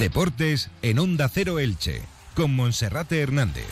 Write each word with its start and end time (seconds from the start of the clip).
Deportes 0.00 0.70
en 0.80 0.98
Onda 0.98 1.28
Cero 1.28 1.58
Elche, 1.58 2.00
con 2.34 2.56
Monserrate 2.56 3.20
Hernández. 3.20 3.66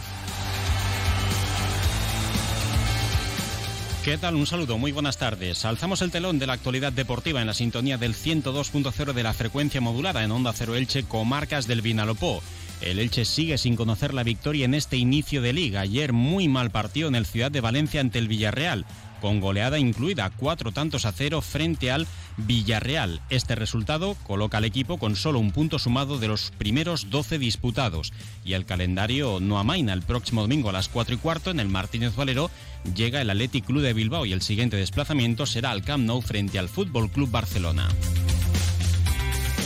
¿Qué 4.05 4.19
tal? 4.19 4.35
Un 4.35 4.47
saludo, 4.47 4.77
muy 4.77 4.93
buenas 4.93 5.17
tardes. 5.17 5.65
Alzamos 5.65 6.03
el 6.03 6.11
telón 6.11 6.39
de 6.39 6.47
la 6.47 6.53
actualidad 6.53 6.93
deportiva 6.93 7.41
en 7.41 7.47
la 7.47 7.55
sintonía 7.55 7.97
del 7.97 8.15
102.0 8.15 9.15
de 9.15 9.23
la 9.23 9.33
frecuencia 9.33 9.81
modulada 9.81 10.23
en 10.23 10.31
Onda 10.31 10.53
Cero 10.53 10.75
Elche, 10.75 11.05
comarcas 11.05 11.67
del 11.67 11.81
Vinalopó. 11.81 12.43
El 12.83 12.99
Elche 12.99 13.25
sigue 13.25 13.57
sin 13.57 13.75
conocer 13.75 14.13
la 14.13 14.23
victoria 14.23 14.67
en 14.67 14.75
este 14.75 14.99
inicio 14.99 15.41
de 15.41 15.55
liga. 15.55 15.81
Ayer 15.81 16.13
muy 16.13 16.47
mal 16.47 16.71
partido 16.71 17.09
en 17.09 17.15
el 17.15 17.25
Ciudad 17.25 17.51
de 17.51 17.63
Valencia 17.63 18.03
ante 18.03 18.19
el 18.19 18.29
Villarreal 18.29 18.85
con 19.21 19.41
goleada 19.41 19.79
incluida, 19.79 20.31
cuatro 20.31 20.73
tantos 20.73 21.05
a 21.05 21.13
cero 21.13 21.41
frente 21.41 21.91
al 21.91 22.07
Villarreal. 22.37 23.21
Este 23.31 23.55
resultado 23.55 24.17
coloca 24.27 24.59
al 24.59 24.65
equipo 24.65 24.99
con 24.99 25.17
solo 25.17 25.39
un 25.39 25.53
punto 25.53 25.79
sumado 25.79 26.19
de 26.19 26.29
los 26.29 26.53
primeros 26.57 27.11
12 27.11 27.39
disputados. 27.39 28.13
Y 28.45 28.53
el 28.53 28.65
calendario 28.65 29.41
no 29.41 29.59
amaina. 29.59 29.93
El 29.93 30.03
próximo 30.03 30.43
domingo 30.43 30.71
a 30.71 30.73
las 30.73 30.89
4 30.89 31.15
y 31.15 31.19
cuarto 31.19 31.51
en 31.51 31.61
el 31.61 31.69
Martínez 31.69 32.15
Valero 32.15 32.51
llega 32.95 33.21
el 33.21 33.31
Athletic 33.31 33.67
Club 33.67 33.83
de 33.83 33.93
Bilbao 33.93 34.27
y 34.27 34.33
el 34.33 34.43
siguiente 34.43 34.77
desplazamiento 34.77 35.47
será 35.47 35.71
al 35.71 35.83
Camp 35.83 36.05
Nou 36.05 36.21
frente 36.21 36.59
al 36.59 36.69
Fútbol 36.69 37.11
Club 37.11 37.31
Barcelona. 37.31 37.89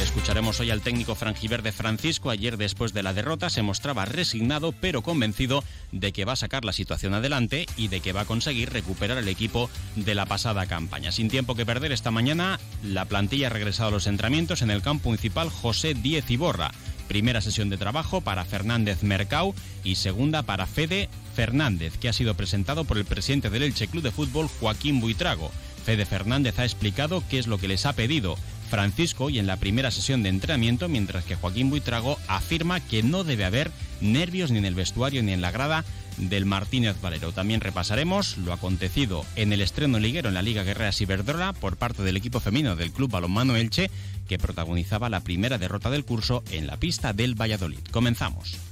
Escucharemos 0.02 0.58
hoy 0.58 0.70
al 0.70 0.80
técnico 0.80 1.14
franjiverde 1.14 1.70
Francisco. 1.70 2.30
Ayer, 2.30 2.56
después 2.56 2.92
de 2.92 3.04
la 3.04 3.14
derrota, 3.14 3.48
se 3.50 3.62
mostraba 3.62 4.04
resignado 4.04 4.72
pero 4.72 5.02
convencido 5.02 5.62
de 5.92 6.12
que 6.12 6.24
va 6.24 6.32
a 6.32 6.36
sacar 6.36 6.64
la 6.64 6.72
situación 6.72 7.14
adelante 7.14 7.66
y 7.76 7.86
de 7.86 8.00
que 8.00 8.12
va 8.12 8.22
a 8.22 8.24
conseguir 8.24 8.70
recuperar 8.72 9.16
el 9.16 9.28
equipo 9.28 9.70
de 9.94 10.16
la 10.16 10.26
pasada 10.26 10.66
campaña. 10.66 11.12
Sin 11.12 11.30
tiempo 11.30 11.54
que 11.54 11.64
perder, 11.64 11.92
esta 11.92 12.10
mañana 12.10 12.58
la 12.82 13.04
plantilla 13.04 13.46
ha 13.46 13.50
regresado 13.50 13.90
a 13.90 13.92
los 13.92 14.08
entrenamientos 14.08 14.60
en 14.62 14.72
el 14.72 14.82
campo 14.82 15.08
municipal 15.08 15.48
José 15.48 15.94
Díez 15.94 16.28
Iborra. 16.30 16.72
Primera 17.06 17.40
sesión 17.40 17.70
de 17.70 17.78
trabajo 17.78 18.20
para 18.20 18.44
Fernández 18.44 19.04
Mercau 19.04 19.54
y 19.84 19.94
segunda 19.94 20.42
para 20.42 20.66
Fede 20.66 21.10
Fernández, 21.36 21.96
que 21.96 22.08
ha 22.08 22.12
sido 22.12 22.34
presentado 22.34 22.84
por 22.84 22.98
el 22.98 23.04
presidente 23.04 23.50
del 23.50 23.62
Elche 23.62 23.86
Club 23.86 24.02
de 24.02 24.10
Fútbol, 24.10 24.48
Joaquín 24.48 25.00
Buitrago. 25.00 25.52
Fede 25.84 26.06
Fernández 26.06 26.58
ha 26.58 26.64
explicado 26.64 27.22
qué 27.28 27.38
es 27.38 27.46
lo 27.46 27.58
que 27.58 27.68
les 27.68 27.86
ha 27.86 27.92
pedido 27.92 28.36
Francisco 28.72 29.28
y 29.28 29.38
en 29.38 29.46
la 29.46 29.58
primera 29.58 29.90
sesión 29.90 30.22
de 30.22 30.30
entrenamiento, 30.30 30.88
mientras 30.88 31.26
que 31.26 31.34
Joaquín 31.34 31.68
Buitrago 31.68 32.16
afirma 32.26 32.80
que 32.80 33.02
no 33.02 33.22
debe 33.22 33.44
haber 33.44 33.70
nervios 34.00 34.50
ni 34.50 34.56
en 34.56 34.64
el 34.64 34.74
vestuario 34.74 35.22
ni 35.22 35.32
en 35.32 35.42
la 35.42 35.50
grada 35.50 35.84
del 36.16 36.46
Martínez 36.46 36.98
Valero. 37.02 37.32
También 37.32 37.60
repasaremos 37.60 38.38
lo 38.38 38.50
acontecido 38.50 39.26
en 39.36 39.52
el 39.52 39.60
estreno 39.60 39.98
liguero 39.98 40.28
en 40.28 40.34
la 40.34 40.40
Liga 40.40 40.62
Guerrera 40.62 40.90
Ciberdrola 40.90 41.52
por 41.52 41.76
parte 41.76 42.02
del 42.02 42.16
equipo 42.16 42.40
femenino 42.40 42.74
del 42.74 42.92
Club 42.92 43.10
Balonmano 43.10 43.56
Elche, 43.56 43.90
que 44.26 44.38
protagonizaba 44.38 45.10
la 45.10 45.20
primera 45.20 45.58
derrota 45.58 45.90
del 45.90 46.06
curso 46.06 46.42
en 46.50 46.66
la 46.66 46.78
pista 46.78 47.12
del 47.12 47.38
Valladolid. 47.38 47.80
Comenzamos. 47.90 48.71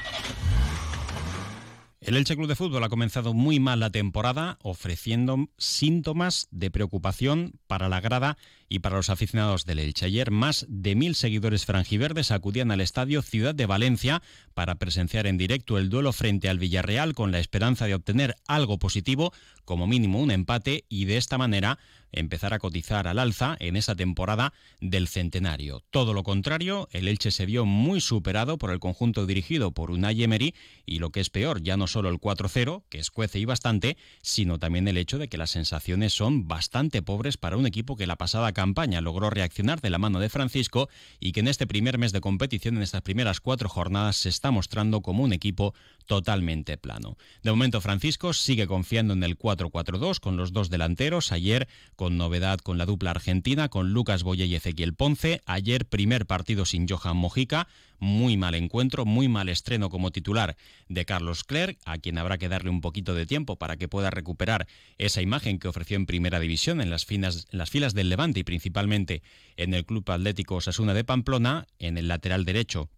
El 2.03 2.17
Elche 2.17 2.35
Club 2.35 2.47
de 2.47 2.55
Fútbol 2.55 2.83
ha 2.83 2.89
comenzado 2.89 3.35
muy 3.35 3.59
mal 3.59 3.79
la 3.79 3.91
temporada, 3.91 4.57
ofreciendo 4.63 5.49
síntomas 5.59 6.47
de 6.49 6.71
preocupación 6.71 7.59
para 7.67 7.89
la 7.89 8.01
grada 8.01 8.39
y 8.67 8.79
para 8.79 8.95
los 8.95 9.11
aficionados 9.11 9.65
del 9.65 9.77
Elche. 9.77 10.07
Ayer 10.07 10.31
más 10.31 10.65
de 10.67 10.95
mil 10.95 11.13
seguidores 11.13 11.67
franjiverdes 11.67 12.31
acudían 12.31 12.71
al 12.71 12.81
estadio 12.81 13.21
Ciudad 13.21 13.53
de 13.53 13.67
Valencia 13.67 14.23
para 14.55 14.79
presenciar 14.79 15.27
en 15.27 15.37
directo 15.37 15.77
el 15.77 15.91
duelo 15.91 16.11
frente 16.11 16.49
al 16.49 16.57
Villarreal 16.57 17.13
con 17.13 17.31
la 17.31 17.37
esperanza 17.37 17.85
de 17.85 17.93
obtener 17.93 18.35
algo 18.47 18.79
positivo, 18.79 19.31
como 19.63 19.85
mínimo 19.85 20.19
un 20.21 20.31
empate, 20.31 20.85
y 20.89 21.05
de 21.05 21.17
esta 21.17 21.37
manera 21.37 21.77
empezar 22.11 22.53
a 22.53 22.59
cotizar 22.59 23.07
al 23.07 23.19
alza 23.19 23.55
en 23.59 23.75
esa 23.75 23.95
temporada 23.95 24.53
del 24.79 25.07
centenario. 25.07 25.83
Todo 25.89 26.13
lo 26.13 26.23
contrario, 26.23 26.87
el 26.91 27.07
Elche 27.07 27.31
se 27.31 27.45
vio 27.45 27.65
muy 27.65 28.01
superado 28.01 28.57
por 28.57 28.71
el 28.71 28.79
conjunto 28.79 29.25
dirigido 29.25 29.71
por 29.71 29.91
Unai 29.91 30.23
Emery 30.23 30.55
y 30.85 30.99
lo 30.99 31.11
que 31.11 31.19
es 31.19 31.29
peor, 31.29 31.61
ya 31.61 31.77
no 31.77 31.87
solo 31.87 32.09
el 32.09 32.19
4-0, 32.19 32.83
que 32.89 32.99
escuece 32.99 33.39
y 33.39 33.45
bastante, 33.45 33.97
sino 34.21 34.59
también 34.59 34.87
el 34.87 34.97
hecho 34.97 35.17
de 35.17 35.27
que 35.27 35.37
las 35.37 35.51
sensaciones 35.51 36.13
son 36.13 36.47
bastante 36.47 37.01
pobres 37.01 37.37
para 37.37 37.57
un 37.57 37.65
equipo 37.65 37.95
que 37.95 38.07
la 38.07 38.15
pasada 38.15 38.51
campaña 38.51 39.01
logró 39.01 39.29
reaccionar 39.29 39.81
de 39.81 39.89
la 39.89 39.97
mano 39.97 40.19
de 40.19 40.29
Francisco 40.29 40.89
y 41.19 41.31
que 41.31 41.41
en 41.41 41.47
este 41.47 41.67
primer 41.67 41.97
mes 41.97 42.11
de 42.11 42.21
competición, 42.21 42.77
en 42.77 42.83
estas 42.83 43.01
primeras 43.01 43.39
cuatro 43.39 43.69
jornadas, 43.69 44.17
se 44.17 44.29
está 44.29 44.51
mostrando 44.51 45.01
como 45.01 45.23
un 45.23 45.33
equipo 45.33 45.73
totalmente 46.05 46.77
plano. 46.77 47.17
De 47.43 47.51
momento 47.51 47.81
Francisco 47.81 48.33
sigue 48.33 48.67
confiando 48.67 49.13
en 49.13 49.23
el 49.23 49.37
4-4-2 49.37 50.19
con 50.19 50.37
los 50.37 50.51
dos 50.51 50.69
delanteros. 50.69 51.31
Ayer 51.31 51.67
con 52.01 52.17
novedad 52.17 52.57
con 52.57 52.79
la 52.79 52.87
dupla 52.87 53.11
argentina, 53.11 53.69
con 53.69 53.93
Lucas 53.93 54.23
Boye 54.23 54.47
y 54.47 54.55
Ezequiel 54.55 54.95
Ponce. 54.95 55.43
Ayer 55.45 55.85
primer 55.85 56.25
partido 56.25 56.65
sin 56.65 56.87
Johan 56.87 57.15
Mojica, 57.15 57.67
muy 57.99 58.37
mal 58.37 58.55
encuentro, 58.55 59.05
muy 59.05 59.27
mal 59.27 59.49
estreno 59.49 59.91
como 59.91 60.09
titular 60.09 60.57
de 60.89 61.05
Carlos 61.05 61.43
Clerc, 61.43 61.77
a 61.85 61.99
quien 61.99 62.17
habrá 62.17 62.39
que 62.39 62.49
darle 62.49 62.71
un 62.71 62.81
poquito 62.81 63.13
de 63.13 63.27
tiempo 63.27 63.57
para 63.57 63.77
que 63.77 63.87
pueda 63.87 64.09
recuperar 64.09 64.65
esa 64.97 65.21
imagen 65.21 65.59
que 65.59 65.67
ofreció 65.67 65.95
en 65.95 66.07
primera 66.07 66.39
división 66.39 66.81
en 66.81 66.89
las, 66.89 67.05
en 67.07 67.21
las 67.51 67.69
filas 67.69 67.93
del 67.93 68.09
Levante 68.09 68.39
y 68.39 68.43
principalmente 68.45 69.21
en 69.55 69.75
el 69.75 69.85
Club 69.85 70.09
Atlético 70.09 70.55
Osasuna 70.55 70.95
de 70.95 71.03
Pamplona, 71.03 71.67
en 71.77 71.99
el 71.99 72.07
lateral 72.07 72.45
derecho 72.45 72.89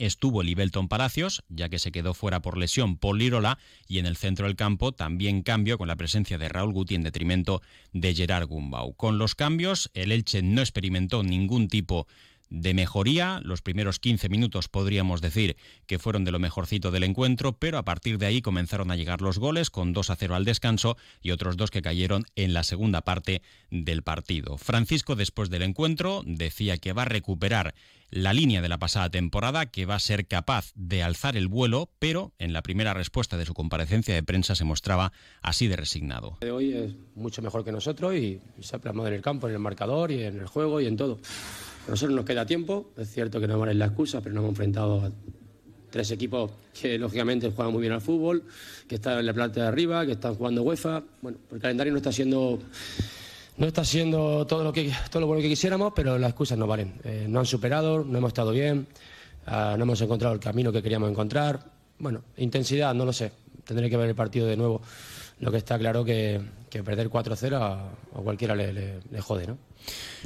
estuvo 0.00 0.42
Libelton 0.42 0.88
Palacios, 0.88 1.44
ya 1.48 1.68
que 1.68 1.78
se 1.78 1.92
quedó 1.92 2.14
fuera 2.14 2.40
por 2.40 2.56
lesión 2.56 2.96
Paul 2.96 3.18
Lirola, 3.18 3.58
y 3.86 3.98
en 3.98 4.06
el 4.06 4.16
centro 4.16 4.46
del 4.46 4.56
campo 4.56 4.92
también 4.92 5.42
cambio 5.42 5.78
con 5.78 5.88
la 5.88 5.96
presencia 5.96 6.38
de 6.38 6.48
Raúl 6.48 6.72
Guti 6.72 6.94
en 6.94 7.02
detrimento 7.02 7.62
de 7.92 8.14
Gerard 8.14 8.46
Gumbau. 8.46 8.94
Con 8.94 9.18
los 9.18 9.34
cambios, 9.34 9.90
el 9.94 10.12
Elche 10.12 10.42
no 10.42 10.60
experimentó 10.60 11.22
ningún 11.22 11.68
tipo 11.68 12.06
de 12.06 12.10
mejoría. 12.50 13.40
Los 13.42 13.62
primeros 13.62 13.98
15 13.98 14.28
minutos 14.28 14.68
podríamos 14.68 15.20
decir 15.20 15.56
que 15.86 15.98
fueron 15.98 16.24
de 16.24 16.32
lo 16.32 16.38
mejorcito 16.38 16.90
del 16.90 17.04
encuentro, 17.04 17.52
pero 17.52 17.78
a 17.78 17.84
partir 17.84 18.18
de 18.18 18.26
ahí 18.26 18.42
comenzaron 18.42 18.90
a 18.90 18.96
llegar 18.96 19.22
los 19.22 19.38
goles 19.38 19.70
con 19.70 19.92
2 19.92 20.10
a 20.10 20.16
0 20.16 20.34
al 20.34 20.44
descanso 20.44 20.96
y 21.22 21.30
otros 21.30 21.56
dos 21.56 21.70
que 21.70 21.82
cayeron 21.82 22.24
en 22.36 22.52
la 22.52 22.64
segunda 22.64 23.02
parte 23.02 23.42
del 23.70 24.02
partido. 24.02 24.58
Francisco 24.58 25.16
después 25.16 25.50
del 25.50 25.62
encuentro 25.62 26.22
decía 26.26 26.78
que 26.78 26.92
va 26.92 27.02
a 27.02 27.06
recuperar 27.06 27.74
la 28.10 28.32
línea 28.32 28.60
de 28.60 28.68
la 28.68 28.78
pasada 28.78 29.08
temporada, 29.08 29.66
que 29.66 29.86
va 29.86 29.94
a 29.94 30.00
ser 30.00 30.26
capaz 30.26 30.72
de 30.74 31.02
alzar 31.02 31.36
el 31.36 31.48
vuelo, 31.48 31.90
pero 31.98 32.32
en 32.38 32.52
la 32.52 32.62
primera 32.62 32.92
respuesta 32.92 33.36
de 33.36 33.46
su 33.46 33.54
comparecencia 33.54 34.14
de 34.14 34.22
prensa 34.22 34.54
se 34.54 34.64
mostraba 34.64 35.12
así 35.42 35.68
de 35.68 35.76
resignado. 35.76 36.38
De 36.40 36.50
hoy 36.50 36.72
es 36.72 36.92
mucho 37.14 37.40
mejor 37.40 37.64
que 37.64 37.72
nosotros 37.72 38.14
y 38.16 38.40
se 38.60 38.76
ha 38.76 38.80
plasmado 38.80 39.08
en 39.08 39.14
el 39.14 39.22
campo, 39.22 39.46
en 39.48 39.54
el 39.54 39.60
marcador 39.60 40.10
y 40.10 40.24
en 40.24 40.40
el 40.40 40.46
juego 40.46 40.80
y 40.80 40.86
en 40.86 40.96
todo. 40.96 41.20
Nosotros 41.88 42.14
nos 42.14 42.24
queda 42.24 42.46
tiempo, 42.46 42.90
es 42.96 43.10
cierto 43.10 43.40
que 43.40 43.48
no 43.48 43.58
vale 43.58 43.74
la 43.74 43.86
excusa, 43.86 44.20
pero 44.20 44.34
nos 44.34 44.42
hemos 44.42 44.50
enfrentado 44.50 45.00
a 45.00 45.10
tres 45.90 46.10
equipos 46.12 46.52
que 46.80 46.98
lógicamente 46.98 47.50
juegan 47.50 47.72
muy 47.72 47.80
bien 47.80 47.92
al 47.92 48.00
fútbol, 48.00 48.44
que 48.86 48.96
están 48.96 49.18
en 49.18 49.26
la 49.26 49.34
planta 49.34 49.62
de 49.62 49.66
arriba, 49.66 50.06
que 50.06 50.12
están 50.12 50.34
jugando 50.34 50.62
UEFA. 50.62 51.02
Bueno, 51.20 51.38
el 51.50 51.60
calendario 51.60 51.92
no 51.92 51.98
está 51.98 52.12
siendo 52.12 52.60
no 53.56 53.66
está 53.66 53.84
siendo 53.84 54.46
todo 54.46 54.64
lo 54.64 54.72
que 54.72 54.90
todo 55.10 55.20
lo 55.20 55.26
bueno 55.26 55.42
que 55.42 55.48
quisiéramos, 55.48 55.92
pero 55.94 56.18
las 56.18 56.30
excusas 56.30 56.56
no 56.56 56.66
valen. 56.66 56.94
Eh, 57.04 57.26
no 57.28 57.40
han 57.40 57.46
superado, 57.46 58.04
no 58.04 58.16
hemos 58.16 58.28
estado 58.28 58.52
bien, 58.52 58.86
uh, 59.46 59.76
no 59.76 59.82
hemos 59.82 60.00
encontrado 60.00 60.34
el 60.34 60.40
camino 60.40 60.72
que 60.72 60.82
queríamos 60.82 61.10
encontrar. 61.10 61.60
Bueno, 61.98 62.22
intensidad, 62.38 62.94
no 62.94 63.04
lo 63.04 63.12
sé. 63.12 63.32
Tendré 63.64 63.90
que 63.90 63.96
ver 63.96 64.08
el 64.08 64.14
partido 64.14 64.46
de 64.46 64.56
nuevo. 64.56 64.80
Lo 65.40 65.50
que 65.50 65.56
está 65.56 65.78
claro 65.78 66.04
que, 66.04 66.40
que 66.68 66.82
perder 66.82 67.08
4-0 67.08 67.54
a, 67.54 67.88
a, 67.88 68.22
cualquiera 68.22 68.54
le, 68.54 69.00
jode, 69.20 69.46
¿no? 69.46 69.58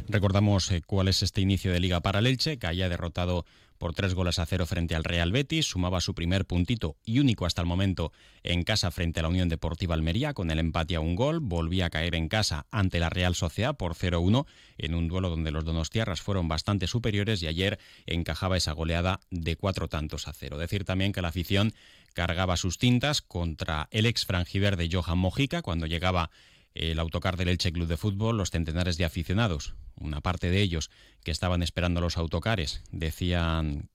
Recordamos 0.09 0.71
eh, 0.73 0.83
cuál 0.85 1.09
es 1.09 1.23
este 1.23 1.41
inicio 1.41 1.73
de 1.73 1.81
Liga 1.81 2.01
para 2.01 2.19
el 2.19 2.37
que 2.37 2.67
haya 2.67 2.89
derrotado 2.89 3.45
por 3.79 3.95
tres 3.95 4.15
goles 4.15 4.39
a 4.39 4.47
cero 4.47 4.67
frente 4.67 4.95
al 4.95 5.05
Real 5.05 5.33
Betis, 5.33 5.67
sumaba 5.67 6.01
su 6.01 6.15
primer 6.15 6.47
puntito 6.47 6.97
y 7.05 7.19
único 7.19 7.45
hasta 7.47 7.61
el 7.61 7.67
momento 7.67 8.13
en 8.43 8.63
casa 8.63 8.91
frente 8.91 9.21
a 9.21 9.25
la 9.25 9.29
Unión 9.29 9.49
Deportiva 9.49 9.95
Almería 9.95 10.33
con 10.33 10.51
el 10.51 10.59
empate 10.59 10.97
a 10.97 11.01
un 11.01 11.15
gol, 11.15 11.41
volvía 11.41 11.87
a 11.87 11.91
caer 11.91 12.15
en 12.15 12.29
casa 12.29 12.67
ante 12.71 12.99
la 12.99 13.11
Real 13.11 13.35
Sociedad 13.35 13.77
por 13.77 13.95
0-1 13.95 14.47
en 14.79 14.95
un 14.95 15.09
duelo 15.09 15.29
donde 15.29 15.51
los 15.51 15.65
donostiarras 15.65 16.23
fueron 16.23 16.49
bastante 16.49 16.87
superiores 16.87 17.43
y 17.43 17.47
ayer 17.47 17.79
encajaba 18.07 18.57
esa 18.57 18.73
goleada 18.73 19.21
de 19.31 19.57
cuatro 19.57 19.89
tantos 19.89 20.29
a 20.29 20.33
cero. 20.33 20.57
Decir 20.57 20.85
también 20.85 21.13
que 21.13 21.23
la 21.23 21.29
afición 21.29 21.75
cargaba 22.15 22.57
sus 22.57 22.79
tintas 22.79 23.21
contra 23.21 23.89
el 23.91 24.07
ex 24.07 24.27
de 24.27 24.89
Johan 24.91 25.19
Mojica 25.19 25.63
cuando 25.63 25.87
llegaba 25.87 26.31
el 26.75 26.99
autocar 26.99 27.37
del 27.37 27.49
Elche 27.49 27.73
Club 27.73 27.87
de 27.87 27.97
Fútbol, 27.97 28.37
los 28.37 28.51
centenares 28.51 28.97
de 28.97 29.05
aficionados, 29.05 29.75
una 29.97 30.21
parte 30.21 30.51
de 30.51 30.61
ellos 30.61 30.91
que 31.23 31.31
estaban 31.31 31.63
esperando 31.63 32.01
los 32.01 32.17
autocares, 32.17 32.83
decían, 32.91 33.91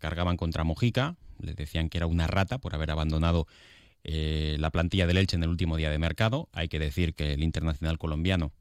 cargaban 0.00 0.36
contra 0.36 0.64
Mojica, 0.64 1.16
Le 1.40 1.54
decían 1.54 1.88
que 1.88 1.98
era 1.98 2.06
una 2.06 2.26
rata 2.26 2.58
por 2.58 2.74
haber 2.74 2.90
abandonado 2.90 3.46
eh, 4.04 4.56
la 4.58 4.70
plantilla 4.70 5.06
del 5.06 5.18
Elche 5.18 5.36
en 5.36 5.42
el 5.42 5.48
último 5.48 5.76
día 5.76 5.90
de 5.90 5.98
mercado. 5.98 6.48
Hay 6.52 6.68
que 6.68 6.78
decir 6.78 7.14
que 7.14 7.34
el 7.34 7.42
internacional 7.42 7.98
colombiano 7.98 8.52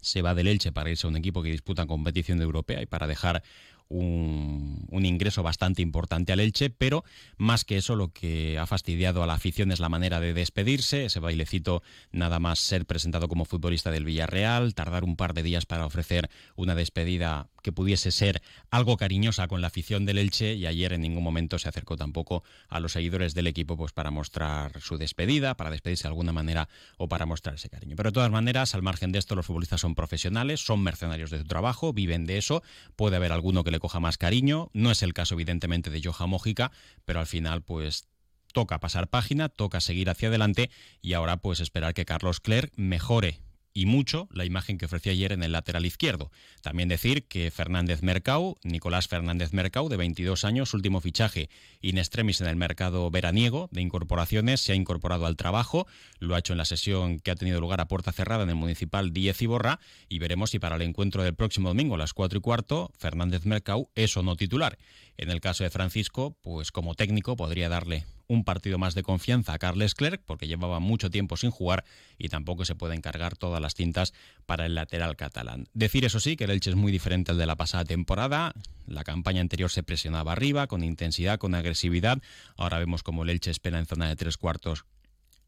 se 0.00 0.22
va 0.22 0.34
del 0.34 0.46
Elche 0.46 0.72
para 0.72 0.90
irse 0.90 1.06
a 1.06 1.10
un 1.10 1.16
equipo 1.16 1.42
que 1.42 1.50
disputa 1.50 1.86
competición 1.86 2.40
europea 2.40 2.80
y 2.82 2.86
para 2.86 3.06
dejar 3.06 3.42
un, 3.90 5.04
ingreso 5.04 5.42
bastante 5.42 5.82
importante 5.82 6.32
al 6.32 6.40
Elche, 6.40 6.70
pero 6.70 7.04
más 7.36 7.64
que 7.64 7.76
eso 7.76 7.96
lo 7.96 8.08
que 8.12 8.58
ha 8.58 8.66
fastidiado 8.66 9.22
a 9.22 9.26
la 9.26 9.34
afición 9.34 9.72
es 9.72 9.80
la 9.80 9.88
manera 9.88 10.20
de 10.20 10.34
despedirse, 10.34 11.06
ese 11.06 11.20
bailecito 11.20 11.82
nada 12.12 12.38
más 12.38 12.60
ser 12.60 12.86
presentado 12.86 13.28
como 13.28 13.44
futbolista 13.44 13.90
del 13.90 14.04
Villarreal, 14.04 14.74
tardar 14.74 15.04
un 15.04 15.16
par 15.16 15.34
de 15.34 15.42
días 15.42 15.66
para 15.66 15.86
ofrecer 15.86 16.30
una 16.54 16.74
despedida 16.74 17.48
que 17.60 17.72
pudiese 17.72 18.10
ser 18.10 18.42
algo 18.70 18.96
cariñosa 18.96 19.48
con 19.48 19.60
la 19.60 19.68
afición 19.68 20.06
del 20.06 20.18
Elche 20.18 20.54
y 20.54 20.66
ayer 20.66 20.92
en 20.92 21.02
ningún 21.02 21.22
momento 21.22 21.58
se 21.58 21.68
acercó 21.68 21.96
tampoco 21.96 22.42
a 22.68 22.80
los 22.80 22.92
seguidores 22.92 23.34
del 23.34 23.46
equipo 23.46 23.76
pues 23.76 23.92
para 23.92 24.10
mostrar 24.10 24.80
su 24.80 24.98
despedida, 24.98 25.56
para 25.56 25.70
despedirse 25.70 26.04
de 26.04 26.08
alguna 26.08 26.32
manera 26.32 26.68
o 26.96 27.08
para 27.08 27.26
mostrar 27.26 27.54
ese 27.54 27.68
cariño. 27.68 27.96
Pero 27.96 28.10
de 28.10 28.14
todas 28.14 28.30
maneras, 28.30 28.74
al 28.74 28.82
margen 28.82 29.12
de 29.12 29.18
esto, 29.18 29.34
los 29.34 29.46
futbolistas 29.46 29.80
son 29.80 29.94
profesionales, 29.94 30.60
son 30.60 30.82
mercenarios 30.82 31.30
de 31.30 31.38
su 31.38 31.44
trabajo, 31.44 31.92
viven 31.92 32.26
de 32.26 32.38
eso, 32.38 32.62
puede 32.96 33.16
haber 33.16 33.32
alguno 33.32 33.64
que 33.64 33.70
le 33.70 33.80
coja 33.80 34.00
más 34.00 34.18
cariño, 34.18 34.70
no 34.72 34.90
es 34.90 35.02
el 35.02 35.14
caso 35.14 35.34
evidentemente 35.34 35.90
de 35.90 36.02
Joja 36.02 36.26
Mójica, 36.26 36.72
pero 37.04 37.20
al 37.20 37.26
final 37.26 37.62
pues 37.62 38.08
toca 38.52 38.80
pasar 38.80 39.08
página, 39.08 39.48
toca 39.48 39.80
seguir 39.80 40.10
hacia 40.10 40.28
adelante 40.28 40.70
y 41.00 41.12
ahora 41.14 41.38
pues 41.38 41.60
esperar 41.60 41.94
que 41.94 42.04
Carlos 42.04 42.40
Clerc 42.40 42.72
mejore 42.76 43.40
y 43.72 43.86
mucho 43.86 44.28
la 44.32 44.44
imagen 44.44 44.78
que 44.78 44.86
ofreció 44.86 45.12
ayer 45.12 45.32
en 45.32 45.42
el 45.42 45.52
lateral 45.52 45.86
izquierdo. 45.86 46.30
También 46.62 46.88
decir 46.88 47.26
que 47.26 47.50
Fernández 47.50 48.02
Mercau, 48.02 48.58
Nicolás 48.62 49.08
Fernández 49.08 49.52
Mercau, 49.52 49.88
de 49.88 49.96
22 49.96 50.44
años, 50.44 50.74
último 50.74 51.00
fichaje 51.00 51.48
in 51.80 51.98
extremis 51.98 52.40
en 52.40 52.48
el 52.48 52.56
mercado 52.56 53.10
veraniego 53.10 53.68
de 53.70 53.80
incorporaciones, 53.80 54.60
se 54.60 54.72
ha 54.72 54.74
incorporado 54.74 55.26
al 55.26 55.36
trabajo, 55.36 55.86
lo 56.18 56.34
ha 56.34 56.38
hecho 56.38 56.52
en 56.52 56.58
la 56.58 56.64
sesión 56.64 57.20
que 57.20 57.30
ha 57.30 57.36
tenido 57.36 57.60
lugar 57.60 57.80
a 57.80 57.88
puerta 57.88 58.12
cerrada 58.12 58.42
en 58.42 58.50
el 58.50 58.56
municipal 58.56 59.12
10 59.12 59.42
Iborra 59.42 59.80
y 60.08 60.18
veremos 60.18 60.50
si 60.50 60.58
para 60.58 60.76
el 60.76 60.82
encuentro 60.82 61.22
del 61.22 61.34
próximo 61.34 61.68
domingo 61.68 61.94
a 61.94 61.98
las 61.98 62.14
4 62.14 62.38
y 62.38 62.42
cuarto 62.42 62.90
Fernández 62.98 63.44
Mercau 63.46 63.90
es 63.94 64.16
o 64.16 64.22
no 64.22 64.36
titular. 64.36 64.78
En 65.16 65.30
el 65.30 65.40
caso 65.40 65.64
de 65.64 65.70
Francisco, 65.70 66.36
pues 66.40 66.72
como 66.72 66.94
técnico 66.94 67.36
podría 67.36 67.68
darle 67.68 68.04
un 68.30 68.44
partido 68.44 68.78
más 68.78 68.94
de 68.94 69.02
confianza 69.02 69.52
a 69.52 69.58
Carles 69.58 69.96
Clerc, 69.96 70.22
porque 70.24 70.46
llevaba 70.46 70.78
mucho 70.78 71.10
tiempo 71.10 71.36
sin 71.36 71.50
jugar 71.50 71.84
y 72.16 72.28
tampoco 72.28 72.64
se 72.64 72.76
puede 72.76 72.94
encargar 72.94 73.36
todas 73.36 73.60
las 73.60 73.74
tintas 73.74 74.14
para 74.46 74.66
el 74.66 74.76
lateral 74.76 75.16
catalán. 75.16 75.66
Decir 75.74 76.04
eso 76.04 76.20
sí, 76.20 76.36
que 76.36 76.44
el 76.44 76.50
Elche 76.50 76.70
es 76.70 76.76
muy 76.76 76.92
diferente 76.92 77.32
al 77.32 77.38
de 77.38 77.46
la 77.46 77.56
pasada 77.56 77.84
temporada. 77.84 78.54
La 78.86 79.02
campaña 79.02 79.40
anterior 79.40 79.68
se 79.68 79.82
presionaba 79.82 80.30
arriba, 80.30 80.68
con 80.68 80.84
intensidad, 80.84 81.40
con 81.40 81.56
agresividad. 81.56 82.22
Ahora 82.56 82.78
vemos 82.78 83.02
como 83.02 83.24
el 83.24 83.30
Elche 83.30 83.50
espera 83.50 83.80
en 83.80 83.86
zona 83.86 84.08
de 84.08 84.14
tres 84.14 84.36
cuartos 84.36 84.84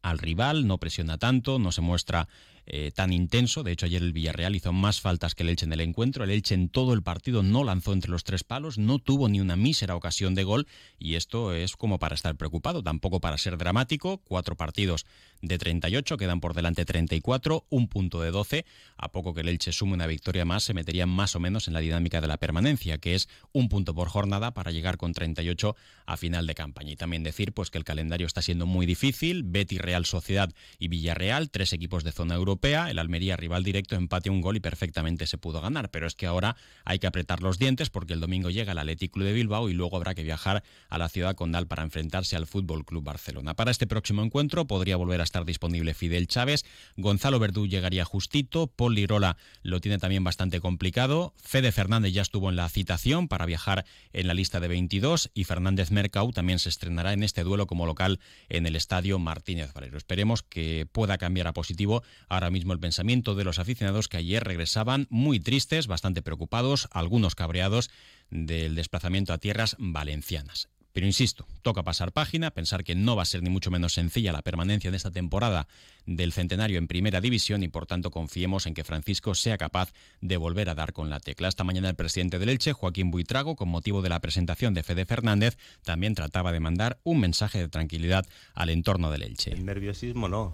al 0.01 0.19
rival, 0.19 0.67
no 0.67 0.77
presiona 0.77 1.17
tanto, 1.17 1.59
no 1.59 1.71
se 1.71 1.79
muestra 1.79 2.27
eh, 2.65 2.91
tan 2.93 3.11
intenso. 3.11 3.63
De 3.63 3.71
hecho, 3.71 3.85
ayer 3.85 4.01
el 4.01 4.13
Villarreal 4.13 4.55
hizo 4.55 4.71
más 4.71 5.01
faltas 5.01 5.35
que 5.35 5.43
el 5.43 5.49
Elche 5.49 5.65
en 5.65 5.73
el 5.73 5.81
encuentro. 5.81 6.23
El 6.23 6.31
Elche 6.31 6.55
en 6.55 6.69
todo 6.69 6.93
el 6.93 7.03
partido 7.03 7.43
no 7.43 7.63
lanzó 7.63 7.93
entre 7.93 8.11
los 8.11 8.23
tres 8.23 8.43
palos, 8.43 8.77
no 8.77 8.99
tuvo 8.99 9.27
ni 9.27 9.41
una 9.41 9.55
mísera 9.55 9.95
ocasión 9.95 10.35
de 10.35 10.43
gol 10.43 10.67
y 10.97 11.15
esto 11.15 11.53
es 11.53 11.75
como 11.75 11.99
para 11.99 12.15
estar 12.15 12.35
preocupado, 12.35 12.81
tampoco 12.81 13.19
para 13.19 13.37
ser 13.37 13.57
dramático. 13.57 14.19
Cuatro 14.19 14.55
partidos 14.55 15.05
de 15.41 15.57
38, 15.57 16.17
quedan 16.17 16.39
por 16.39 16.53
delante 16.53 16.85
34, 16.85 17.65
un 17.69 17.87
punto 17.89 18.21
de 18.21 18.31
12. 18.31 18.65
A 18.95 19.11
poco 19.11 19.33
que 19.33 19.41
el 19.41 19.49
Elche 19.49 19.73
sume 19.73 19.93
una 19.93 20.07
victoria 20.07 20.45
más, 20.45 20.63
se 20.63 20.73
metería 20.73 21.05
más 21.05 21.35
o 21.35 21.39
menos 21.39 21.67
en 21.67 21.73
la 21.73 21.81
dinámica 21.81 22.21
de 22.21 22.27
la 22.27 22.37
permanencia, 22.37 22.97
que 22.97 23.15
es 23.15 23.27
un 23.51 23.67
punto 23.67 23.93
por 23.93 24.07
jornada 24.07 24.53
para 24.53 24.71
llegar 24.71 24.97
con 24.97 25.13
38 25.13 25.75
a 26.05 26.17
final 26.17 26.47
de 26.47 26.55
campaña. 26.55 26.91
Y 26.91 26.95
también 26.95 27.23
decir 27.23 27.51
pues 27.51 27.69
que 27.69 27.77
el 27.77 27.83
calendario 27.83 28.25
está 28.25 28.41
siendo 28.41 28.65
muy 28.65 28.85
difícil. 28.85 29.43
Betty, 29.43 29.77
Real 29.77 30.05
Sociedad 30.05 30.53
y 30.79 30.87
Villarreal, 30.87 31.49
tres 31.49 31.73
equipos 31.73 32.05
de 32.05 32.13
zona 32.13 32.35
el 32.63 32.99
Almería 32.99 33.35
rival 33.35 33.63
directo 33.63 33.95
empate 33.95 34.29
un 34.29 34.41
gol 34.41 34.55
y 34.55 34.59
perfectamente 34.59 35.27
se 35.27 35.37
pudo 35.37 35.61
ganar, 35.61 35.89
pero 35.89 36.07
es 36.07 36.15
que 36.15 36.25
ahora 36.25 36.55
hay 36.85 36.99
que 36.99 37.07
apretar 37.07 37.41
los 37.41 37.57
dientes 37.57 37.89
porque 37.89 38.13
el 38.13 38.19
domingo 38.19 38.49
llega 38.49 38.71
el 38.71 38.77
Athletic 38.77 39.11
Club 39.11 39.25
de 39.25 39.33
Bilbao 39.33 39.69
y 39.69 39.73
luego 39.73 39.97
habrá 39.97 40.13
que 40.13 40.23
viajar 40.23 40.63
a 40.89 40.97
la 40.97 41.09
ciudad 41.09 41.35
condal 41.35 41.67
para 41.67 41.83
enfrentarse 41.83 42.35
al 42.35 42.47
Fútbol 42.47 42.85
Club 42.85 43.03
Barcelona. 43.03 43.55
Para 43.55 43.71
este 43.71 43.87
próximo 43.87 44.23
encuentro 44.23 44.65
podría 44.65 44.97
volver 44.97 45.19
a 45.21 45.23
estar 45.23 45.45
disponible 45.45 45.93
Fidel 45.93 46.27
Chávez, 46.27 46.63
Gonzalo 46.95 47.39
Verdú 47.39 47.67
llegaría 47.67 48.05
justito, 48.05 48.67
Paul 48.67 48.95
Lirola 48.95 49.37
lo 49.61 49.81
tiene 49.81 49.97
también 49.97 50.23
bastante 50.23 50.61
complicado, 50.61 51.33
Fede 51.37 51.71
Fernández 51.71 52.13
ya 52.13 52.21
estuvo 52.21 52.49
en 52.49 52.55
la 52.55 52.69
citación 52.69 53.27
para 53.27 53.45
viajar 53.45 53.85
en 54.13 54.27
la 54.27 54.33
lista 54.33 54.59
de 54.59 54.67
22 54.67 55.31
y 55.33 55.43
Fernández 55.43 55.91
Mercau 55.91 56.31
también 56.31 56.59
se 56.59 56.69
estrenará 56.69 57.13
en 57.13 57.23
este 57.23 57.43
duelo 57.43 57.67
como 57.67 57.85
local 57.85 58.19
en 58.49 58.65
el 58.65 58.75
estadio 58.75 59.19
Martínez 59.19 59.73
Valero. 59.73 59.97
Esperemos 59.97 60.43
que 60.43 60.87
pueda 60.91 61.17
cambiar 61.17 61.47
a 61.47 61.53
positivo 61.53 62.03
mismo 62.49 62.73
el 62.73 62.79
pensamiento 62.79 63.35
de 63.35 63.43
los 63.43 63.59
aficionados 63.59 64.07
que 64.07 64.17
ayer 64.17 64.43
regresaban 64.43 65.07
muy 65.09 65.39
tristes, 65.39 65.87
bastante 65.87 66.21
preocupados, 66.21 66.87
algunos 66.91 67.35
cabreados 67.35 67.89
del 68.29 68.75
desplazamiento 68.75 69.33
a 69.33 69.37
tierras 69.37 69.75
valencianas. 69.79 70.69
Pero 70.93 71.07
insisto, 71.07 71.47
toca 71.63 71.81
pasar 71.81 72.11
página, 72.11 72.51
pensar 72.51 72.83
que 72.83 72.93
no 72.93 73.15
va 73.15 73.23
a 73.23 73.25
ser 73.25 73.41
ni 73.41 73.49
mucho 73.49 73.71
menos 73.71 73.93
sencilla 73.93 74.31
la 74.31 74.43
permanencia 74.43 74.91
de 74.91 74.97
esta 74.97 75.09
temporada 75.09 75.67
del 76.05 76.31
centenario 76.31 76.77
en 76.77 76.87
primera 76.87 77.19
división 77.19 77.63
y 77.63 77.67
por 77.67 77.87
tanto 77.87 78.11
confiemos 78.11 78.67
en 78.67 78.75
que 78.75 78.83
Francisco 78.83 79.33
sea 79.33 79.57
capaz 79.57 79.91
de 80.21 80.37
volver 80.37 80.69
a 80.69 80.75
dar 80.75 80.93
con 80.93 81.09
la 81.09 81.19
tecla. 81.19 81.47
Esta 81.47 81.63
mañana 81.63 81.89
el 81.89 81.95
presidente 81.95 82.37
del 82.37 82.49
Elche, 82.49 82.73
Joaquín 82.73 83.09
Buitrago, 83.09 83.55
con 83.55 83.69
motivo 83.69 84.03
de 84.03 84.09
la 84.09 84.19
presentación 84.19 84.75
de 84.75 84.83
Fede 84.83 85.05
Fernández, 85.05 85.57
también 85.83 86.13
trataba 86.13 86.51
de 86.51 86.59
mandar 86.59 86.99
un 87.03 87.19
mensaje 87.19 87.57
de 87.57 87.69
tranquilidad 87.69 88.27
al 88.53 88.69
entorno 88.69 89.09
del 89.09 89.23
Elche. 89.23 89.51
El 89.51 89.65
nerviosismo 89.65 90.29
no, 90.29 90.53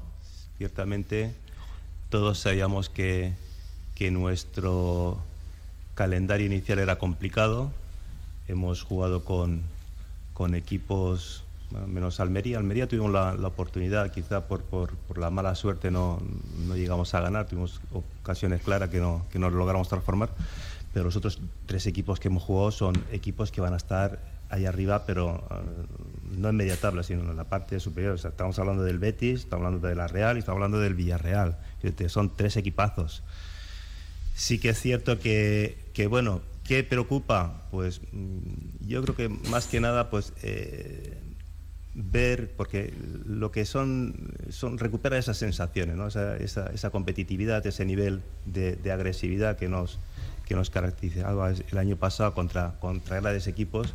ciertamente 0.58 1.34
todos 2.10 2.40
sabíamos 2.40 2.90
que, 2.90 3.34
que 3.96 4.12
nuestro 4.12 5.18
calendario 5.94 6.48
inicial 6.48 6.80
era 6.80 6.98
complicado. 6.98 7.72
Hemos 8.48 8.82
jugado 8.82 9.24
con, 9.24 9.62
con 10.34 10.56
equipos 10.56 11.44
menos 11.88 12.20
Almería. 12.20 12.58
Almería 12.58 12.88
tuvimos 12.88 13.12
la, 13.12 13.36
la 13.36 13.48
oportunidad, 13.50 14.12
quizá 14.12 14.48
por, 14.48 14.64
por, 14.64 14.96
por, 14.96 15.20
la 15.20 15.30
mala 15.30 15.54
suerte 15.54 15.92
no, 15.92 16.20
no, 16.66 16.76
llegamos 16.76 17.14
a 17.14 17.22
ganar, 17.22 17.48
tuvimos 17.48 17.80
ocasiones 18.24 18.62
claras 18.64 18.90
que 18.90 19.00
no, 19.00 19.26
que 19.32 19.38
no 19.38 19.52
logramos 19.52 19.88
transformar, 19.88 20.30
pero 20.94 21.06
los 21.06 21.16
otros 21.16 21.40
tres 21.68 21.86
equipos 21.86 22.20
que 22.20 22.30
hemos 22.30 22.42
jugado 22.42 22.72
son 22.72 22.96
equipos 23.12 23.52
que 23.52 23.62
van 23.62 23.74
a 23.74 23.78
estar 23.78 24.20
ahí 24.50 24.66
arriba, 24.66 25.06
pero 25.06 25.48
uh, 25.50 26.40
no 26.40 26.50
en 26.50 26.56
media 26.56 26.76
tabla, 26.76 27.04
sino 27.04 27.22
en 27.22 27.38
la 27.38 27.46
parte 27.46 27.80
superior. 27.80 28.14
O 28.14 28.18
sea, 28.18 28.32
estamos 28.32 28.58
hablando 28.60 28.84
del 28.84 29.00
Betis, 29.00 29.42
estamos 29.42 29.66
hablando 29.66 29.88
de 29.88 29.96
la 29.96 30.08
Real 30.08 30.38
y 30.38 30.40
estamos 30.40 30.58
hablando 30.58 30.80
del 30.80 30.96
Villarreal. 30.96 31.58
Son 32.08 32.36
tres 32.36 32.58
equipazos. 32.58 33.24
Sí 34.36 34.60
que 34.60 34.70
es 34.70 34.80
cierto 34.80 35.20
que, 35.20 35.78
que 35.94 36.08
bueno, 36.08 36.42
¿qué 36.64 36.84
preocupa? 36.84 37.64
Pues 37.72 38.02
mm, 38.12 38.88
yo 38.88 39.02
creo 39.04 39.16
que 39.16 39.30
más 39.30 39.68
que 39.68 39.80
nada, 39.80 40.10
pues 40.10 40.34
eh, 40.44 41.18
ver, 41.94 42.52
porque 42.56 42.94
lo 43.26 43.52
que 43.52 43.66
son, 43.66 44.34
son 44.50 44.78
recuperar 44.78 45.20
esas 45.20 45.38
sensaciones, 45.38 45.96
¿no? 45.96 46.08
esa, 46.08 46.38
esa, 46.38 46.68
esa 46.68 46.90
competitividad, 46.90 47.66
ese 47.66 47.86
nivel 47.86 48.22
de, 48.46 48.76
de, 48.76 48.92
agresividad 48.92 49.58
que 49.58 49.68
nos, 49.68 50.00
que 50.48 50.56
nos 50.56 50.70
caracterizaba 50.70 51.52
el 51.52 51.78
año 51.78 51.98
pasado 51.98 52.34
contra, 52.34 52.76
contra 52.80 53.20
grandes 53.20 53.48
equipos 53.48 53.94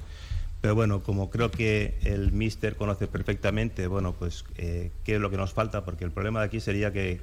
pero 0.64 0.74
bueno, 0.74 1.02
como 1.02 1.28
creo 1.28 1.50
que 1.50 1.98
el 2.04 2.32
míster 2.32 2.76
conoce 2.76 3.06
perfectamente, 3.06 3.86
bueno, 3.86 4.14
pues 4.14 4.46
eh, 4.56 4.92
qué 5.04 5.16
es 5.16 5.20
lo 5.20 5.28
que 5.28 5.36
nos 5.36 5.52
falta, 5.52 5.84
porque 5.84 6.04
el 6.04 6.10
problema 6.10 6.40
de 6.40 6.46
aquí 6.46 6.58
sería 6.58 6.90
que, 6.90 7.20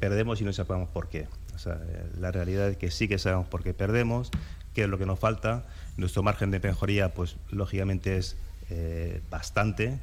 perdemos 0.00 0.40
y 0.40 0.44
no 0.44 0.54
sabemos 0.54 0.88
por 0.88 1.10
qué. 1.10 1.26
O 1.54 1.58
sea, 1.58 1.78
la 2.18 2.32
realidad 2.32 2.70
es 2.70 2.78
que 2.78 2.90
sí 2.90 3.06
que 3.06 3.18
sabemos 3.18 3.48
por 3.48 3.62
qué 3.62 3.74
perdemos, 3.74 4.30
qué 4.72 4.84
es 4.84 4.88
lo 4.88 4.96
que 4.96 5.04
nos 5.04 5.18
falta. 5.18 5.66
Nuestro 5.98 6.22
margen 6.22 6.50
de 6.50 6.58
mejoría, 6.58 7.12
pues 7.12 7.36
lógicamente 7.50 8.16
es 8.16 8.38
eh, 8.70 9.20
bastante. 9.28 9.98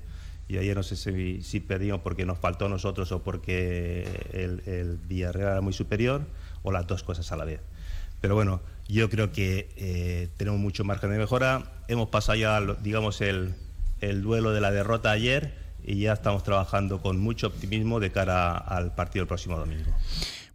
Y 0.47 0.59
ayer 0.59 0.77
no 0.77 0.83
sé 0.83 0.97
si, 0.97 1.41
si, 1.41 1.59
perdimos 1.61 2.01
porque 2.01 2.27
nos 2.27 2.37
faltó 2.37 2.67
a 2.67 2.69
nosotros 2.69 3.11
o 3.11 3.23
porque 3.23 4.07
el, 4.33 4.61
el 4.67 4.97
Villarreal 4.97 5.53
era 5.53 5.61
muy 5.61 5.73
superior, 5.73 6.21
o 6.61 6.71
las 6.71 6.85
dos 6.85 7.01
cosas 7.01 7.31
a 7.31 7.37
la 7.37 7.45
vez. 7.45 7.61
Pero 8.25 8.33
bueno, 8.33 8.59
yo 8.87 9.07
creo 9.07 9.31
que 9.31 9.69
eh, 9.77 10.29
tenemos 10.35 10.59
mucho 10.59 10.83
margen 10.83 11.11
de 11.11 11.19
mejora. 11.19 11.61
Hemos 11.87 12.09
pasado 12.09 12.35
ya, 12.35 12.59
digamos, 12.81 13.21
el, 13.21 13.53
el 14.01 14.23
duelo 14.23 14.51
de 14.51 14.61
la 14.61 14.71
derrota 14.71 15.11
ayer 15.11 15.53
y 15.85 15.99
ya 15.99 16.13
estamos 16.13 16.41
trabajando 16.41 17.03
con 17.03 17.19
mucho 17.19 17.45
optimismo 17.45 17.99
de 17.99 18.11
cara 18.11 18.57
al 18.57 18.95
partido 18.95 19.21
del 19.21 19.27
próximo 19.27 19.59
domingo. 19.59 19.91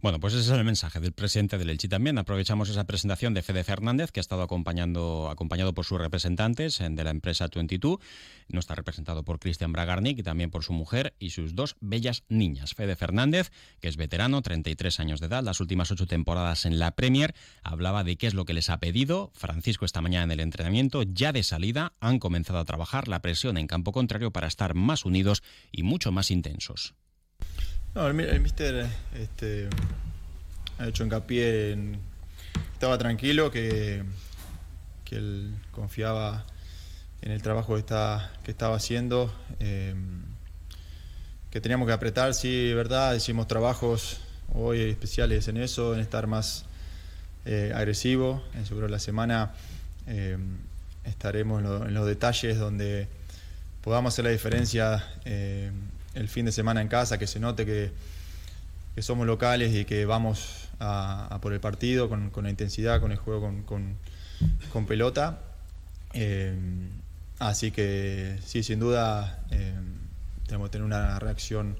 Bueno, 0.01 0.19
pues 0.19 0.33
ese 0.33 0.51
es 0.51 0.57
el 0.57 0.63
mensaje 0.63 0.99
del 0.99 1.11
presidente 1.11 1.59
del 1.59 1.69
Elche 1.69 1.87
también. 1.87 2.17
Aprovechamos 2.17 2.67
esa 2.69 2.85
presentación 2.85 3.35
de 3.35 3.43
Fede 3.43 3.63
Fernández, 3.63 4.11
que 4.11 4.19
ha 4.19 4.21
estado 4.21 4.41
acompañando, 4.41 5.29
acompañado 5.29 5.75
por 5.75 5.85
sus 5.85 5.99
representantes 5.99 6.79
de 6.79 7.03
la 7.03 7.11
empresa 7.11 7.47
22. 7.53 7.99
No 8.47 8.59
está 8.59 8.73
representado 8.73 9.23
por 9.23 9.37
Cristian 9.37 9.71
Bragarnik 9.71 10.17
y 10.17 10.23
también 10.23 10.49
por 10.49 10.63
su 10.63 10.73
mujer 10.73 11.13
y 11.19 11.29
sus 11.29 11.53
dos 11.53 11.75
bellas 11.81 12.23
niñas. 12.29 12.73
Fede 12.73 12.95
Fernández, 12.95 13.51
que 13.79 13.89
es 13.89 13.95
veterano, 13.95 14.41
33 14.41 14.99
años 14.99 15.19
de 15.19 15.27
edad, 15.27 15.43
las 15.43 15.59
últimas 15.59 15.91
ocho 15.91 16.07
temporadas 16.07 16.65
en 16.65 16.79
la 16.79 16.95
Premier, 16.95 17.35
hablaba 17.61 18.03
de 18.03 18.17
qué 18.17 18.25
es 18.25 18.33
lo 18.33 18.45
que 18.45 18.53
les 18.55 18.71
ha 18.71 18.79
pedido. 18.79 19.29
Francisco 19.35 19.85
esta 19.85 20.01
mañana 20.01 20.23
en 20.23 20.31
el 20.31 20.39
entrenamiento, 20.39 21.03
ya 21.03 21.31
de 21.31 21.43
salida, 21.43 21.93
han 21.99 22.17
comenzado 22.17 22.57
a 22.57 22.65
trabajar 22.65 23.07
la 23.07 23.21
presión 23.21 23.55
en 23.55 23.67
campo 23.67 23.91
contrario 23.91 24.31
para 24.31 24.47
estar 24.47 24.73
más 24.73 25.05
unidos 25.05 25.43
y 25.71 25.83
mucho 25.83 26.11
más 26.11 26.31
intensos. 26.31 26.95
No, 27.93 28.07
el, 28.07 28.39
mister 28.39 28.87
este, 29.13 29.67
ha 30.79 30.87
hecho 30.87 31.03
hincapié 31.03 31.73
en 31.73 31.99
estaba 32.73 32.97
tranquilo, 32.97 33.51
que, 33.51 34.01
que 35.03 35.17
él 35.17 35.53
confiaba 35.71 36.45
en 37.21 37.31
el 37.31 37.41
trabajo 37.41 37.73
que, 37.73 37.81
está, 37.81 38.31
que 38.43 38.51
estaba 38.51 38.77
haciendo, 38.77 39.31
eh, 39.59 39.93
que 41.51 41.59
teníamos 41.59 41.85
que 41.85 41.91
apretar, 41.91 42.33
sí, 42.33 42.73
verdad, 42.73 43.13
hicimos 43.13 43.47
trabajos 43.47 44.21
hoy 44.53 44.79
especiales 44.79 45.49
en 45.49 45.57
eso, 45.57 45.93
en 45.93 45.99
estar 45.99 46.27
más 46.27 46.63
eh, 47.43 47.73
agresivo, 47.75 48.41
en 48.55 48.65
seguro 48.65 48.87
la 48.87 48.99
semana 48.99 49.51
eh, 50.07 50.37
estaremos 51.03 51.61
en, 51.61 51.93
los 51.93 52.07
detalles 52.07 52.57
donde 52.57 53.09
podamos 53.83 54.13
hacer 54.13 54.23
la 54.23 54.31
diferencia 54.31 55.05
el 56.13 56.27
fin 56.27 56.45
de 56.45 56.51
semana 56.51 56.81
en 56.81 56.87
casa, 56.87 57.17
que 57.17 57.27
se 57.27 57.39
note 57.39 57.65
que, 57.65 57.91
somos 59.01 59.25
locales 59.25 59.73
y 59.73 59.85
que 59.85 60.05
vamos 60.05 60.69
a, 60.79 61.39
por 61.41 61.53
el 61.53 61.59
partido 61.59 62.09
con, 62.09 62.31
la 62.43 62.49
intensidad, 62.49 62.99
con 62.99 63.11
el 63.11 63.17
juego 63.17 63.51
con, 63.65 64.85
pelota. 64.85 65.39
Eh, 66.13 66.53
así 67.39 67.71
que 67.71 68.37
sí, 68.45 68.63
sin 68.63 68.79
duda 68.79 69.43
eh, 69.49 69.73
tenemos 70.45 70.69
que 70.69 70.73
tener 70.73 70.85
una 70.85 71.17
reacción 71.19 71.77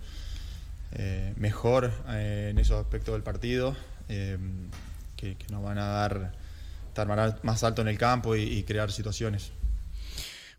eh, 0.94 1.34
mejor 1.38 1.92
en 2.08 2.58
esos 2.58 2.80
aspectos 2.80 3.14
del 3.14 3.24
partido, 3.24 3.76
que, 4.08 5.38
nos 5.50 5.62
van 5.62 5.78
a 5.78 5.86
dar 5.88 6.34
más 7.44 7.64
alto 7.64 7.82
en 7.82 7.88
el 7.88 7.98
campo 7.98 8.36
y 8.36 8.64
crear 8.64 8.92
situaciones. 8.92 9.52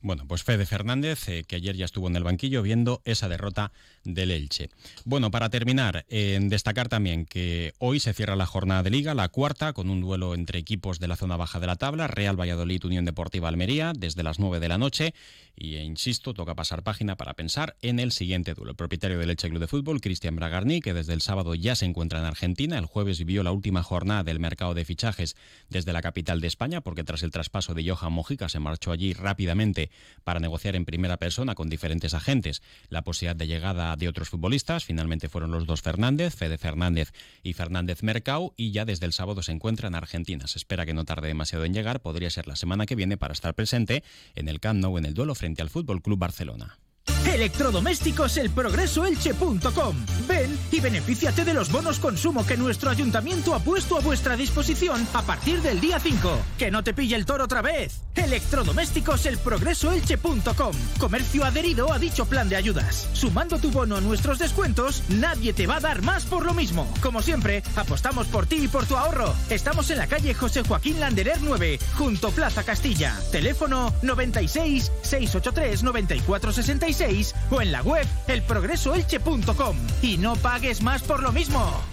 Bueno, 0.02 0.26
pues 0.26 0.42
Fede 0.42 0.66
Fernández, 0.66 1.28
eh, 1.28 1.44
que 1.47 1.54
ayer 1.54 1.76
ya 1.76 1.85
estuvo 1.85 2.09
en 2.09 2.16
el 2.16 2.25
banquillo 2.25 2.61
viendo 2.62 3.02
esa 3.04 3.28
derrota 3.28 3.71
del 4.02 4.32
Elche. 4.32 4.68
Bueno, 5.04 5.30
para 5.30 5.49
terminar, 5.49 6.04
en 6.09 6.49
destacar 6.49 6.88
también 6.88 7.25
que 7.25 7.73
hoy 7.78 8.00
se 8.00 8.12
cierra 8.12 8.35
la 8.35 8.47
jornada 8.47 8.82
de 8.82 8.90
liga, 8.90 9.14
la 9.14 9.28
cuarta, 9.28 9.73
con 9.73 9.90
un 9.90 10.00
duelo 10.00 10.35
entre 10.35 10.59
equipos 10.59 10.99
de 10.99 11.06
la 11.06 11.14
zona 11.14 11.37
baja 11.37 11.61
de 11.61 11.68
la 11.68 11.76
tabla, 11.76 12.09
Real 12.09 12.38
Valladolid, 12.38 12.85
Unión 12.85 13.04
Deportiva 13.04 13.49
Almería, 13.49 13.92
desde 13.97 14.25
las 14.25 14.40
9 14.40 14.59
de 14.59 14.68
la 14.68 14.76
noche. 14.76 15.14
Y 15.54 15.76
e 15.76 15.85
insisto, 15.85 16.35
toca 16.35 16.56
pasar 16.56 16.82
página 16.82 17.16
para 17.16 17.35
pensar 17.35 17.76
en 17.80 18.00
el 18.00 18.11
siguiente 18.11 18.54
duelo. 18.54 18.71
El 18.73 18.76
propietario 18.76 19.21
del 19.21 19.30
Elche 19.30 19.50
Club 19.50 19.61
de 19.61 19.68
Fútbol, 19.68 20.00
Cristian 20.00 20.35
Bragarni, 20.35 20.80
que 20.80 20.94
desde 20.94 21.12
el 21.12 21.21
sábado 21.21 21.54
ya 21.54 21.76
se 21.76 21.85
encuentra 21.85 22.18
en 22.18 22.25
Argentina, 22.25 22.76
el 22.76 22.87
jueves 22.87 23.18
vivió 23.18 23.44
la 23.44 23.52
última 23.52 23.85
jornada 23.85 24.25
del 24.25 24.40
mercado 24.40 24.75
de 24.75 24.85
fichajes 24.85 25.37
desde 25.68 25.92
la 25.92 26.02
capital 26.02 26.40
de 26.40 26.49
España, 26.49 26.80
porque 26.80 27.04
tras 27.04 27.23
el 27.23 27.30
traspaso 27.30 27.75
de 27.75 27.88
Johan 27.88 28.12
Mojica 28.12 28.49
se 28.49 28.59
marchó 28.59 28.90
allí 28.90 29.12
rápidamente 29.12 29.91
para 30.25 30.40
negociar 30.40 30.76
en 30.76 30.84
primera 30.84 31.16
persona 31.16 31.54
con 31.54 31.68
diferentes 31.68 32.14
agentes 32.14 32.62
la 32.88 33.02
posibilidad 33.02 33.37
de 33.37 33.46
llegada 33.46 33.96
de 33.96 34.08
otros 34.08 34.28
futbolistas. 34.28 34.84
Finalmente 34.84 35.28
fueron 35.28 35.50
los 35.50 35.66
dos 35.66 35.82
Fernández, 35.82 36.34
Fede 36.34 36.58
Fernández 36.58 37.12
y 37.42 37.52
Fernández 37.52 38.02
Mercau, 38.02 38.54
y 38.56 38.72
ya 38.72 38.84
desde 38.84 39.06
el 39.06 39.12
sábado 39.12 39.42
se 39.42 39.52
encuentra 39.52 39.88
en 39.88 39.94
Argentina. 39.94 40.46
Se 40.46 40.58
espera 40.58 40.87
que 40.87 40.94
no 40.94 41.04
tarde 41.04 41.28
demasiado 41.28 41.64
en 41.64 41.75
llegar, 41.75 42.00
podría 42.00 42.30
ser 42.30 42.46
la 42.46 42.56
semana 42.56 42.87
que 42.87 42.96
viene 42.96 43.16
para 43.16 43.32
estar 43.32 43.54
presente 43.54 44.02
en 44.34 44.49
el 44.49 44.61
Camp 44.61 44.80
Nou 44.80 44.99
en 44.99 45.06
el 45.06 45.14
duelo 45.14 45.34
frente 45.34 45.62
al 45.62 45.70
Fútbol 45.70 46.02
Club 46.02 46.18
Barcelona. 46.18 46.78
Electrodomésticos 47.26 48.37
elprogresoelche.com. 48.37 49.97
Ven 50.29 50.59
y 50.71 50.81
benefíciate 50.81 51.45
de 51.45 51.55
los 51.55 51.71
bonos 51.71 51.99
consumo 51.99 52.45
que 52.45 52.57
nuestro 52.57 52.91
ayuntamiento 52.91 53.55
ha 53.55 53.61
puesto 53.61 53.97
a 53.97 54.00
vuestra 54.00 54.37
disposición 54.37 55.07
a 55.14 55.23
partir 55.23 55.62
del 55.62 55.81
día 55.81 55.99
5. 55.99 56.38
Que 56.59 56.71
no 56.71 56.83
te 56.83 56.95
pille 56.95 57.17
el 57.17 57.25
toro 57.25 57.45
otra 57.45 57.62
vez. 57.62 58.00
Electrodomésticos 58.14 59.26
elprogresoelche.com. 59.26 60.73
Comercio 60.99 61.45
adherido 61.45 61.93
a 61.93 61.99
dicho 61.99 62.26
plan 62.26 62.49
de 62.49 62.57
ayudas. 62.57 63.09
Sumando 63.12 63.59
tu 63.59 63.71
bono 63.71 63.97
a 63.97 64.00
nuestros 64.00 64.38
descuentos, 64.38 65.02
nadie 65.09 65.52
te 65.52 65.67
va 65.67 65.76
a 65.76 65.81
dar 65.81 66.02
más 66.02 66.25
por 66.25 66.45
lo 66.45 66.55
mismo. 66.55 66.93
Como 67.02 67.23
siempre, 67.23 67.62
apostamos 67.76 68.26
por 68.26 68.47
ti 68.47 68.64
y 68.64 68.69
por 68.69 68.87
tu 68.87 68.97
ahorro. 68.97 69.35
Estamos 69.49 69.91
en 69.91 69.99
la 69.99 70.07
calle 70.07 70.35
José 70.35 70.62
Joaquín 70.62 71.00
Landerer 71.00 71.38
9, 71.41 71.79
junto 71.97 72.31
Plaza 72.31 72.64
Castilla. 72.64 73.17
Teléfono 73.31 73.95
96 74.02 74.91
683 75.02 75.83
9466 75.83 77.12
o 77.50 77.61
en 77.61 77.73
la 77.73 77.83
web 77.83 78.07
elprogresoelche.com. 78.26 79.76
Y 80.02 80.19
no 80.19 80.37
pagues 80.37 80.83
más 80.83 81.02
por 81.02 81.23
lo 81.23 81.33
mismo. 81.33 81.91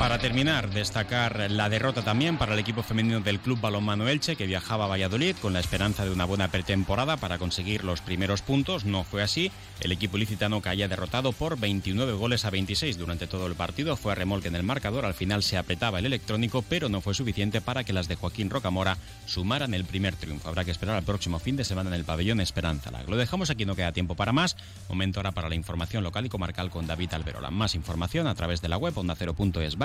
Para 0.00 0.16
terminar, 0.16 0.70
destacar 0.70 1.50
la 1.50 1.68
derrota 1.68 2.00
también 2.02 2.38
para 2.38 2.54
el 2.54 2.58
equipo 2.58 2.82
femenino 2.82 3.20
del 3.20 3.38
Club 3.38 3.60
Balonmano 3.60 4.08
Elche, 4.08 4.34
que 4.34 4.46
viajaba 4.46 4.86
a 4.86 4.88
Valladolid 4.88 5.36
con 5.36 5.52
la 5.52 5.60
esperanza 5.60 6.06
de 6.06 6.10
una 6.10 6.24
buena 6.24 6.48
pretemporada 6.48 7.18
para 7.18 7.36
conseguir 7.36 7.84
los 7.84 8.00
primeros 8.00 8.40
puntos. 8.40 8.86
No 8.86 9.04
fue 9.04 9.22
así. 9.22 9.52
El 9.78 9.92
equipo 9.92 10.16
licitano 10.16 10.62
caía 10.62 10.88
derrotado 10.88 11.32
por 11.32 11.60
29 11.60 12.14
goles 12.14 12.46
a 12.46 12.50
26 12.50 12.96
durante 12.96 13.26
todo 13.26 13.46
el 13.46 13.56
partido. 13.56 13.94
Fue 13.94 14.12
a 14.12 14.14
remolque 14.14 14.48
en 14.48 14.56
el 14.56 14.62
marcador. 14.62 15.04
Al 15.04 15.12
final 15.12 15.42
se 15.42 15.58
apretaba 15.58 15.98
el 15.98 16.06
electrónico, 16.06 16.62
pero 16.62 16.88
no 16.88 17.02
fue 17.02 17.12
suficiente 17.12 17.60
para 17.60 17.84
que 17.84 17.92
las 17.92 18.08
de 18.08 18.16
Joaquín 18.16 18.48
Rocamora 18.48 18.96
sumaran 19.26 19.74
el 19.74 19.84
primer 19.84 20.16
triunfo. 20.16 20.48
Habrá 20.48 20.64
que 20.64 20.70
esperar 20.70 20.96
al 20.96 21.02
próximo 21.02 21.38
fin 21.40 21.56
de 21.56 21.64
semana 21.64 21.90
en 21.90 21.96
el 21.96 22.04
pabellón 22.04 22.40
Esperanza 22.40 22.90
Lo 23.06 23.18
dejamos 23.18 23.50
aquí, 23.50 23.66
no 23.66 23.76
queda 23.76 23.92
tiempo 23.92 24.14
para 24.14 24.32
más. 24.32 24.56
Momento 24.88 25.20
ahora 25.20 25.32
para 25.32 25.50
la 25.50 25.56
información 25.56 26.02
local 26.02 26.24
y 26.24 26.30
comarcal 26.30 26.70
con 26.70 26.86
David 26.86 27.12
Alberola. 27.12 27.50
Más 27.50 27.74
información 27.74 28.26
a 28.28 28.34
través 28.34 28.62
de 28.62 28.68
la 28.70 28.78
web 28.78 28.94
onda0.es 28.94 29.76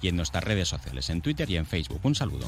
Y 0.00 0.08
en 0.08 0.16
nuestras 0.16 0.44
redes 0.44 0.68
sociales, 0.68 1.10
en 1.10 1.20
Twitter 1.20 1.48
y 1.50 1.56
en 1.56 1.66
Facebook. 1.66 2.00
Un 2.02 2.14
saludo. 2.14 2.46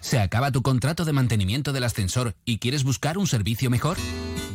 ¿Se 0.00 0.20
acaba 0.20 0.52
tu 0.52 0.62
contrato 0.62 1.04
de 1.04 1.12
mantenimiento 1.12 1.72
del 1.72 1.82
ascensor 1.82 2.36
y 2.44 2.58
quieres 2.58 2.84
buscar 2.84 3.18
un 3.18 3.26
servicio 3.26 3.70
mejor? 3.70 3.96